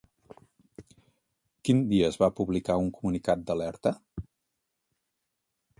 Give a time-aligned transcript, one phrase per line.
[1.69, 3.95] Quin dia es va publicar un comunicat d'alerta?